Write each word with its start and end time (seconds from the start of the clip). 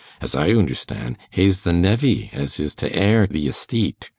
As 0.19 0.33
I 0.33 0.49
oonderstan', 0.49 1.15
hae's 1.29 1.61
the 1.61 1.73
nevey 1.73 2.31
as 2.33 2.59
is' 2.59 2.73
t' 2.73 2.89
heir 2.91 3.27
th' 3.27 3.35
esteate. 3.35 4.09